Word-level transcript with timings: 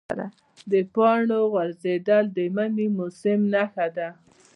د 0.71 0.73
پاڼو 0.93 1.39
غورځېدل 1.51 2.25
د 2.35 2.37
مني 2.55 2.87
موسم 2.97 3.39
نښه 3.53 3.87
ده. 3.97 4.09